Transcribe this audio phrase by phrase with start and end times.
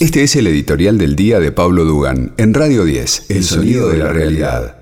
[0.00, 3.98] Este es el editorial del día de Pablo Dugan en Radio 10, El sonido de
[3.98, 4.80] la realidad.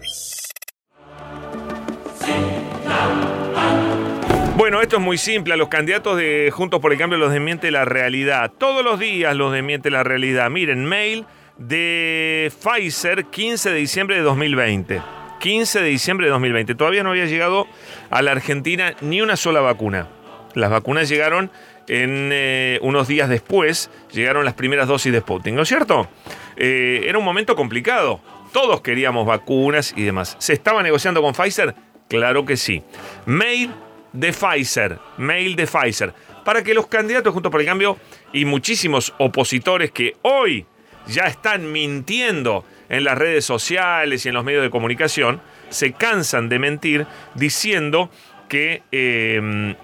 [4.56, 5.54] Bueno, esto es muy simple.
[5.54, 8.52] A los candidatos de Juntos por el Cambio los desmiente la realidad.
[8.58, 10.50] Todos los días los desmiente la realidad.
[10.50, 11.24] Miren, mail
[11.56, 15.02] de Pfizer, 15 de diciembre de 2020.
[15.40, 16.74] 15 de diciembre de 2020.
[16.74, 17.66] Todavía no había llegado
[18.10, 20.08] a la Argentina ni una sola vacuna.
[20.54, 21.50] Las vacunas llegaron
[21.88, 26.08] en eh, unos días después, llegaron las primeras dosis de Sputnik, ¿no es cierto?
[26.56, 28.20] Eh, era un momento complicado.
[28.52, 30.36] Todos queríamos vacunas y demás.
[30.38, 31.74] ¿Se estaba negociando con Pfizer?
[32.08, 32.82] Claro que sí.
[33.26, 33.70] Mail
[34.12, 36.14] de Pfizer, mail de Pfizer,
[36.44, 37.98] para que los candidatos junto por el cambio
[38.32, 40.64] y muchísimos opositores que hoy
[41.06, 46.48] ya están mintiendo en las redes sociales y en los medios de comunicación, se cansan
[46.48, 48.10] de mentir diciendo
[48.48, 49.74] que eh,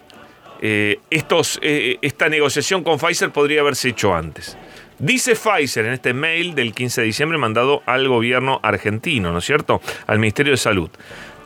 [0.65, 4.57] eh, estos, eh, esta negociación con Pfizer podría haberse hecho antes.
[5.01, 9.45] Dice Pfizer en este mail del 15 de diciembre mandado al gobierno argentino, ¿no es
[9.45, 9.81] cierto?
[10.07, 10.89] Al Ministerio de Salud.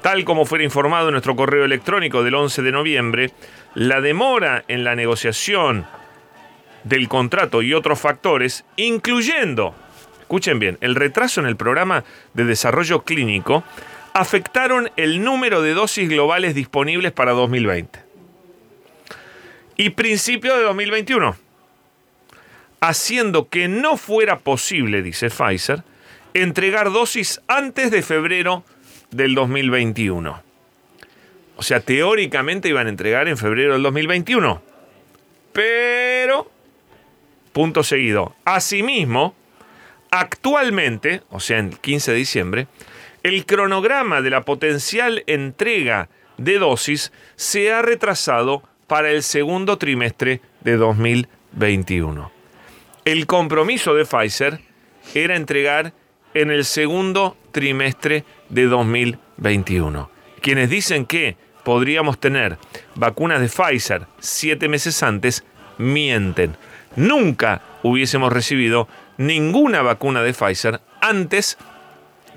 [0.02, 3.30] Tal como fuera informado en nuestro correo electrónico del 11 de noviembre,
[3.74, 5.86] la demora en la negociación
[6.84, 9.74] del contrato y otros factores, incluyendo,
[10.20, 13.64] escuchen bien, el retraso en el programa de desarrollo clínico,
[14.12, 18.05] afectaron el número de dosis globales disponibles para 2020
[19.76, 21.36] y principio de 2021,
[22.80, 25.82] haciendo que no fuera posible, dice Pfizer,
[26.34, 28.64] entregar dosis antes de febrero
[29.10, 30.42] del 2021.
[31.56, 34.62] O sea, teóricamente iban a entregar en febrero del 2021.
[35.52, 36.50] Pero,
[37.52, 39.34] punto seguido, asimismo,
[40.10, 42.66] actualmente, o sea, el 15 de diciembre,
[43.22, 50.40] el cronograma de la potencial entrega de dosis se ha retrasado para el segundo trimestre
[50.60, 52.30] de 2021.
[53.04, 54.60] El compromiso de Pfizer
[55.14, 55.92] era entregar
[56.34, 60.10] en el segundo trimestre de 2021.
[60.40, 62.58] Quienes dicen que podríamos tener
[62.94, 65.44] vacunas de Pfizer siete meses antes,
[65.78, 66.56] mienten.
[66.94, 71.58] Nunca hubiésemos recibido ninguna vacuna de Pfizer antes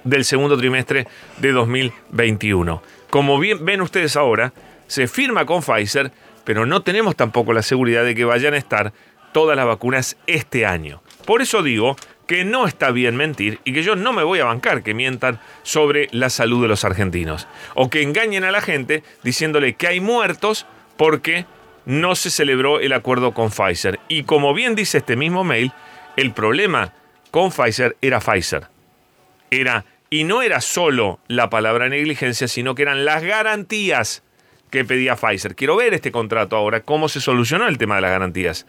[0.03, 2.81] del segundo trimestre de 2021.
[3.09, 4.53] Como bien ven ustedes ahora,
[4.87, 6.11] se firma con Pfizer
[6.43, 8.93] pero no tenemos tampoco la seguridad de que vayan a estar
[9.31, 11.01] todas las vacunas este año.
[11.25, 11.95] Por eso digo
[12.27, 15.39] que no está bien mentir y que yo no me voy a bancar que mientan
[15.63, 17.47] sobre la salud de los argentinos.
[17.73, 21.45] O que engañen a la gente diciéndole que hay muertos porque
[21.85, 23.99] no se celebró el acuerdo con Pfizer.
[24.07, 25.71] Y como bien dice este mismo mail,
[26.17, 26.93] el problema
[27.31, 28.67] con Pfizer era Pfizer.
[29.49, 34.21] Era, y no era solo la palabra negligencia, sino que eran las garantías
[34.69, 35.55] que pedía Pfizer.
[35.55, 38.65] Quiero ver este contrato ahora, cómo se solucionó el tema de las garantías.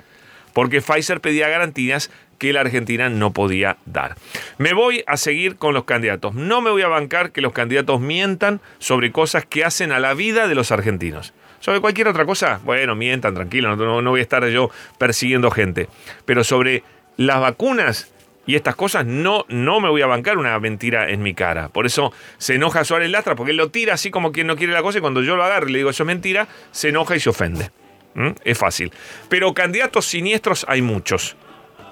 [0.52, 4.16] Porque Pfizer pedía garantías que la Argentina no podía dar.
[4.58, 6.34] Me voy a seguir con los candidatos.
[6.34, 10.14] No me voy a bancar que los candidatos mientan sobre cosas que hacen a la
[10.14, 11.34] vida de los argentinos.
[11.60, 15.88] Sobre cualquier otra cosa, bueno, mientan, tranquilo, no, no voy a estar yo persiguiendo gente.
[16.24, 16.82] Pero sobre
[17.18, 18.10] las vacunas,
[18.50, 21.68] y estas cosas no, no me voy a bancar una mentira en mi cara.
[21.68, 24.72] Por eso se enoja Suárez Lastra, porque él lo tira así como quien no quiere
[24.72, 27.14] la cosa y cuando yo lo agarro y le digo eso es mentira, se enoja
[27.14, 27.70] y se ofende.
[28.14, 28.30] ¿Mm?
[28.42, 28.92] Es fácil.
[29.28, 31.36] Pero candidatos siniestros hay muchos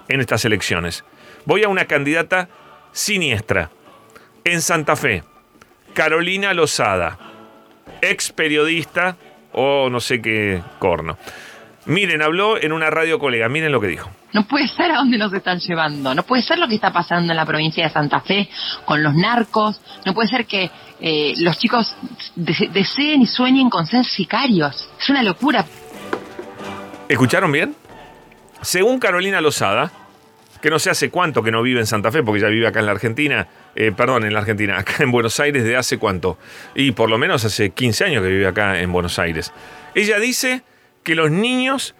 [0.08, 1.04] en estas elecciones.
[1.44, 2.48] Voy a una candidata
[2.90, 3.70] siniestra.
[4.42, 5.22] En Santa Fe,
[5.94, 7.20] Carolina Lozada,
[8.02, 9.16] ex periodista
[9.52, 11.18] o no sé qué corno.
[11.86, 14.10] Miren, habló en una radio colega, miren lo que dijo.
[14.32, 16.14] No puede ser a dónde nos están llevando.
[16.14, 18.48] No puede ser lo que está pasando en la provincia de Santa Fe
[18.84, 19.80] con los narcos.
[20.04, 21.94] No puede ser que eh, los chicos
[22.36, 24.90] deseen y sueñen con ser sicarios.
[25.00, 25.64] Es una locura.
[27.08, 27.74] ¿Escucharon bien?
[28.60, 29.90] Según Carolina Lozada,
[30.60, 32.80] que no sé hace cuánto que no vive en Santa Fe, porque ya vive acá
[32.80, 36.38] en la Argentina, eh, perdón, en la Argentina, acá en Buenos Aires de hace cuánto.
[36.74, 39.52] Y por lo menos hace 15 años que vive acá en Buenos Aires.
[39.94, 40.62] Ella dice
[41.02, 41.94] que los niños,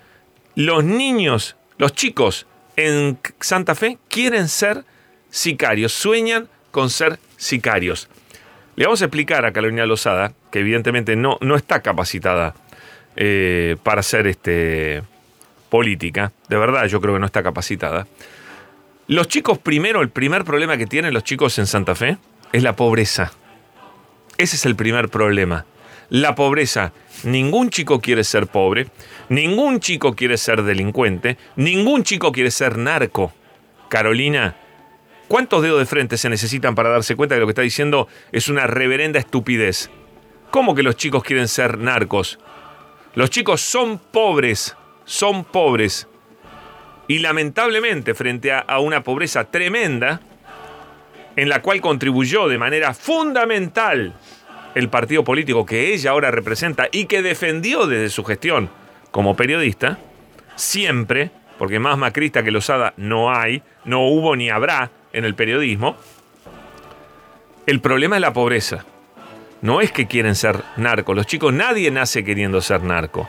[0.55, 2.47] los niños los chicos
[2.77, 4.85] en Santa Fe quieren ser
[5.31, 8.09] sicarios, sueñan con ser sicarios.
[8.77, 12.55] Le vamos a explicar a Carolina Lozada, que evidentemente no, no está capacitada
[13.17, 15.03] eh, para hacer este,
[15.69, 18.07] política, de verdad yo creo que no está capacitada.
[19.07, 22.19] Los chicos primero, el primer problema que tienen los chicos en Santa Fe
[22.53, 23.33] es la pobreza.
[24.37, 25.65] Ese es el primer problema.
[26.11, 26.93] La pobreza.
[27.25, 28.87] Ningún chico quiere ser pobre.
[29.29, 33.33] Ningún chico quiere ser delincuente, ningún chico quiere ser narco.
[33.91, 34.57] Carolina,
[35.29, 38.49] ¿cuántos dedos de frente se necesitan para darse cuenta que lo que está diciendo es
[38.49, 39.91] una reverenda estupidez?
[40.51, 42.39] ¿Cómo que los chicos quieren ser narcos?
[43.15, 46.09] Los chicos son pobres, son pobres.
[47.07, 50.21] Y lamentablemente, frente a, a una pobreza tremenda,
[51.37, 54.15] en la cual contribuyó de manera fundamental
[54.75, 58.71] el partido político que ella ahora representa y que defendió desde su gestión
[59.11, 59.99] como periodista,
[60.57, 65.97] siempre, porque más macrista que Lozada no hay, no hubo ni habrá en el periodismo,
[67.67, 68.85] el problema es la pobreza.
[69.61, 71.17] No es que quieren ser narcos.
[71.17, 73.29] Los chicos, nadie nace queriendo ser narco.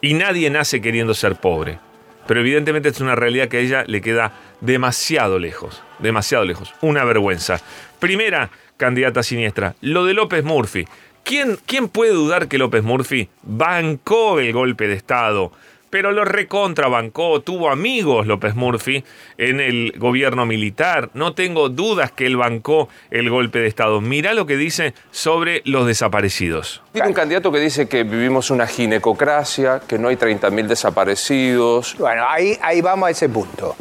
[0.00, 1.78] Y nadie nace queriendo ser pobre.
[2.26, 5.82] Pero evidentemente es una realidad que a ella le queda demasiado lejos.
[6.00, 6.74] Demasiado lejos.
[6.80, 7.60] Una vergüenza.
[7.98, 10.86] Primera candidata siniestra, lo de López Murphy.
[11.22, 15.52] ¿Quién, ¿Quién puede dudar que López Murphy bancó el golpe de Estado?
[15.90, 19.04] pero lo recontrabancó, tuvo amigos López Murphy
[19.36, 21.10] en el gobierno militar.
[21.14, 24.00] No tengo dudas que él bancó el golpe de Estado.
[24.00, 26.80] Mirá lo que dice sobre los desaparecidos.
[26.92, 31.96] Tiene un candidato que dice que vivimos una ginecocracia, que no hay 30.000 desaparecidos.
[31.98, 33.74] Bueno, ahí, ahí vamos a ese punto.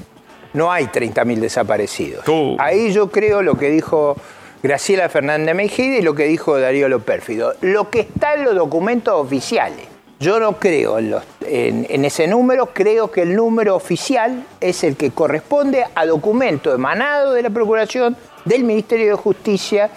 [0.54, 2.26] No hay 30.000 desaparecidos.
[2.26, 2.58] Tú.
[2.60, 4.18] Ahí yo creo lo que dijo
[4.62, 7.54] Graciela Fernández Mejía y lo que dijo Darío Lopérfido.
[7.62, 9.88] Lo que está en los documentos oficiales.
[10.20, 14.98] Yo no creo en, los- en ese número, creo que el número oficial es el
[14.98, 19.90] que corresponde a documento emanado de la Procuración, del Ministerio de Justicia,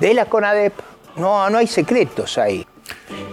[0.00, 0.74] de la CONADEP.
[1.16, 2.66] No, no hay secretos ahí.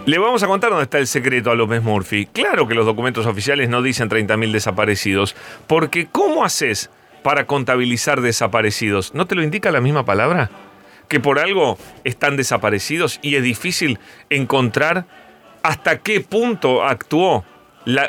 [0.06, 2.26] Le vamos a contar dónde está el secreto a López Murphy.
[2.26, 5.36] Claro que los documentos oficiales no dicen 30.000 desaparecidos,
[5.66, 6.88] porque ¿cómo haces
[7.22, 9.14] para contabilizar desaparecidos?
[9.14, 10.50] ¿No te lo indica la misma palabra?
[11.08, 13.98] Que por algo están desaparecidos y es difícil
[14.30, 15.06] encontrar
[15.62, 17.44] hasta qué punto actuó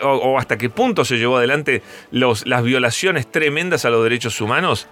[0.03, 1.81] o, hasta qué punto se llevó adelante
[2.11, 4.87] las violaciones tremendas a los derechos humanos.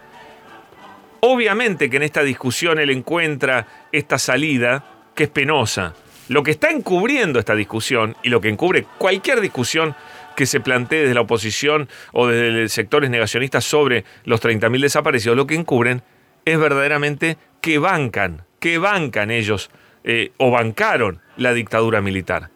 [1.21, 4.83] Obviamente que en esta discusión él encuentra esta salida
[5.13, 5.93] que es penosa.
[6.29, 9.95] Lo que está encubriendo esta discusión y lo que encubre cualquier discusión
[10.35, 15.47] que se plantee desde la oposición o desde sectores negacionistas sobre los 30.000 desaparecidos, lo
[15.47, 16.01] que encubren
[16.45, 19.69] es verdaderamente que bancan, que bancan ellos
[20.03, 22.49] eh, o bancaron la dictadura militar.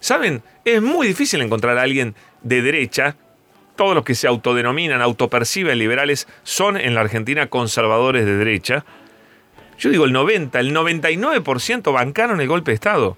[0.00, 0.42] ¿Saben?
[0.64, 3.16] Es muy difícil encontrar a alguien de derecha
[3.76, 8.84] todos los que se autodenominan, autoperciben liberales, son en la Argentina conservadores de derecha.
[9.78, 13.16] Yo digo el 90, el 99% bancaron el golpe de Estado.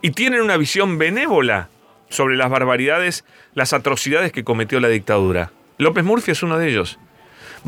[0.00, 1.68] Y tienen una visión benévola
[2.08, 3.24] sobre las barbaridades,
[3.54, 5.52] las atrocidades que cometió la dictadura.
[5.78, 6.98] López Murphy es uno de ellos.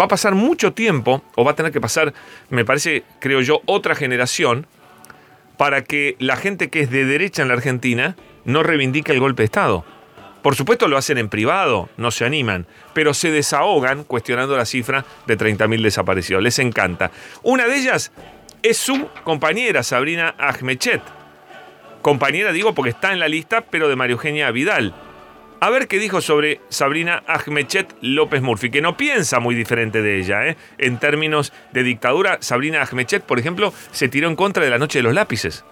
[0.00, 2.12] Va a pasar mucho tiempo, o va a tener que pasar,
[2.48, 4.66] me parece, creo yo, otra generación,
[5.56, 9.42] para que la gente que es de derecha en la Argentina no reivindique el golpe
[9.42, 9.84] de Estado.
[10.42, 15.04] Por supuesto lo hacen en privado, no se animan, pero se desahogan cuestionando la cifra
[15.26, 16.42] de 30.000 desaparecidos.
[16.42, 17.10] Les encanta.
[17.42, 18.10] Una de ellas
[18.62, 21.02] es su compañera, Sabrina Ahmechet.
[22.02, 24.94] Compañera digo porque está en la lista, pero de María Eugenia Vidal.
[25.62, 30.18] A ver qué dijo sobre Sabrina Ahmechet López Murphy, que no piensa muy diferente de
[30.18, 30.46] ella.
[30.46, 30.56] ¿eh?
[30.78, 35.00] En términos de dictadura, Sabrina Ahmechet, por ejemplo, se tiró en contra de la noche
[35.00, 35.64] de los lápices.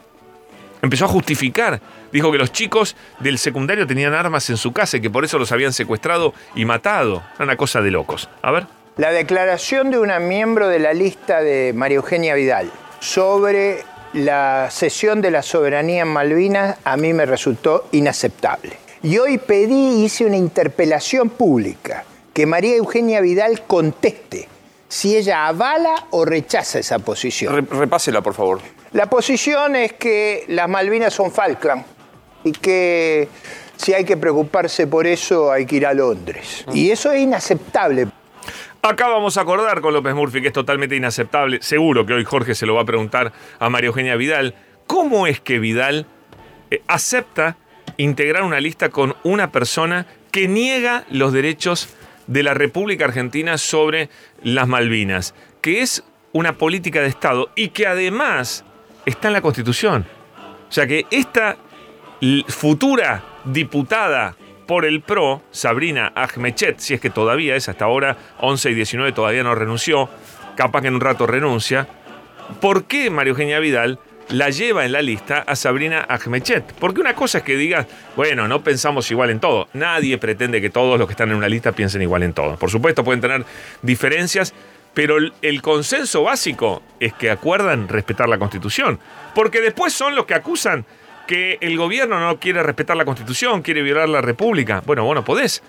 [0.82, 1.80] Empezó a justificar.
[2.12, 5.38] Dijo que los chicos del secundario tenían armas en su casa y que por eso
[5.38, 7.22] los habían secuestrado y matado.
[7.36, 8.28] Era una cosa de locos.
[8.42, 8.66] A ver.
[8.98, 12.70] La declaración de una miembro de la lista de María Eugenia Vidal
[13.00, 18.76] sobre la cesión de la soberanía en Malvinas a mí me resultó inaceptable.
[19.02, 24.48] Y hoy pedí, hice una interpelación pública, que María Eugenia Vidal conteste
[24.88, 27.54] si ella avala o rechaza esa posición.
[27.54, 28.60] Re- repásela, por favor.
[28.92, 31.84] La posición es que las Malvinas son Falkland
[32.42, 33.28] y que
[33.76, 36.64] si hay que preocuparse por eso hay que ir a Londres.
[36.72, 38.08] Y eso es inaceptable.
[38.80, 41.58] Acá vamos a acordar con López Murphy que es totalmente inaceptable.
[41.62, 44.54] Seguro que hoy Jorge se lo va a preguntar a María Eugenia Vidal.
[44.86, 46.06] ¿Cómo es que Vidal
[46.70, 47.56] eh, acepta
[47.96, 51.88] integrar una lista con una persona que niega los derechos
[52.28, 54.10] de la República Argentina sobre
[54.44, 55.34] las Malvinas?
[55.60, 58.64] Que es una política de Estado y que además
[59.06, 60.06] está en la Constitución.
[60.68, 61.56] O sea que esta
[62.46, 64.36] futura diputada
[64.68, 69.12] por el PRO, Sabrina Ahmechet, si es que todavía es hasta ahora 11 y 19
[69.12, 70.10] todavía no renunció,
[70.56, 71.88] capaz que en un rato renuncia,
[72.60, 73.98] ¿por qué María Eugenia Vidal
[74.28, 76.74] la lleva en la lista a Sabrina Ahmechet?
[76.74, 79.68] Porque una cosa es que digas, bueno, no pensamos igual en todo.
[79.72, 82.56] Nadie pretende que todos los que están en una lista piensen igual en todo.
[82.56, 83.46] Por supuesto pueden tener
[83.80, 84.52] diferencias,
[84.92, 89.00] pero el, el consenso básico es que acuerdan respetar la Constitución.
[89.34, 90.84] Porque después son los que acusan
[91.28, 94.82] que el gobierno no quiere respetar la Constitución, quiere violar la República.
[94.84, 95.62] Bueno, bueno, podés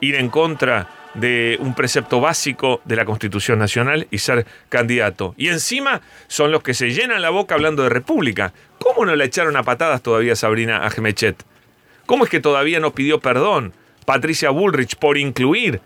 [0.00, 5.34] ir en contra de un precepto básico de la Constitución Nacional y ser candidato.
[5.38, 8.52] Y encima son los que se llenan la boca hablando de República.
[8.80, 11.42] ¿Cómo no la echaron a patadas todavía Sabrina Ahmechet?
[12.04, 13.72] ¿Cómo es que todavía no pidió perdón
[14.04, 15.80] Patricia Bullrich por incluir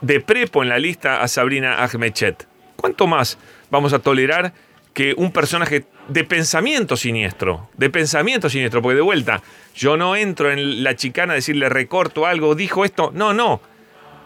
[0.00, 2.46] de prepo en la lista a Sabrina Ahmechet.
[2.76, 3.38] ¿Cuánto más
[3.70, 4.52] vamos a tolerar
[4.94, 9.42] que un personaje de pensamiento siniestro, de pensamiento siniestro, porque de vuelta,
[9.74, 13.60] yo no entro en la chicana a decirle recorto algo, dijo esto, no, no.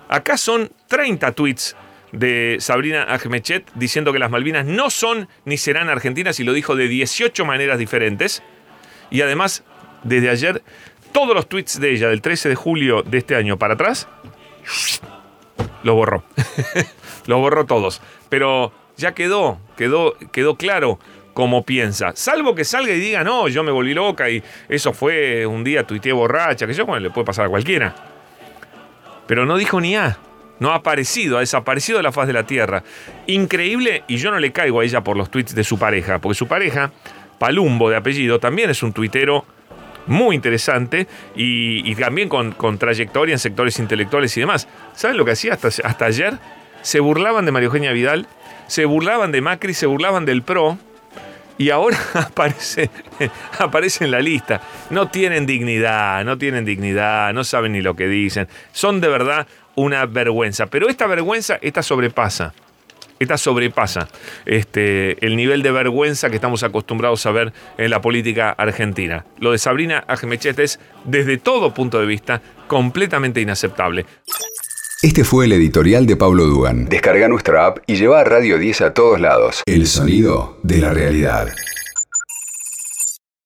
[0.09, 1.77] Acá son 30 tweets
[2.13, 6.77] de Sabrina Ahmechet diciendo que las Malvinas no son ni serán argentinas y lo dijo
[6.77, 8.43] de 18 maneras diferentes.
[9.11, 9.65] Y además,
[10.05, 10.63] desde ayer,
[11.13, 14.09] todos los tweets de ella del 13 de julio de este año para atrás,
[15.83, 16.25] los borró.
[17.27, 18.01] los borró todos.
[18.29, 20.99] Pero ya quedó, quedó, quedó claro
[21.35, 22.13] cómo piensa.
[22.15, 25.85] Salvo que salga y diga, no, yo me volví loca y eso fue un día
[25.85, 27.95] tuiteé borracha, que yo, bueno, le puede pasar a cualquiera.
[29.27, 30.19] Pero no dijo ni A.
[30.59, 32.85] No ha aparecido, ha desaparecido de la faz de la tierra.
[33.27, 36.37] Increíble, y yo no le caigo a ella por los tweets de su pareja, porque
[36.37, 36.93] su pareja,
[37.39, 39.45] Palumbo de apellido, también es un tuitero
[40.07, 44.69] muy interesante y, también con, trayectoria en sectores intelectuales y demás.
[44.95, 46.39] ¿Saben lo que hacía hasta, hasta ayer?
[46.83, 48.29] Se burlaban de María Eugenia Vidal,
[48.69, 50.79] se burlaban de Macri, se burlaban del PRO,
[51.59, 52.91] y ahora aparece,
[54.01, 54.61] en la lista.
[54.91, 58.49] No tienen dignidad, no tienen dignidad, no saben ni lo que dicen.
[58.73, 60.67] Son de verdad una vergüenza.
[60.67, 62.53] Pero esta vergüenza, esta sobrepasa.
[63.19, 64.09] Esta sobrepasa
[64.47, 69.25] este, el nivel de vergüenza que estamos acostumbrados a ver en la política argentina.
[69.39, 74.07] Lo de Sabrina Ajmechet es, desde todo punto de vista, completamente inaceptable.
[75.03, 76.89] Este fue el editorial de Pablo Dugan.
[76.89, 79.65] Descarga nuestra app y lleva a Radio 10 a todos lados.
[79.67, 81.49] El sonido de la realidad.